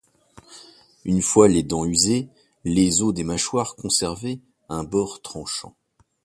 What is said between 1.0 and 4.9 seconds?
Une fois les dents usées, les os des mâchoires conservaient un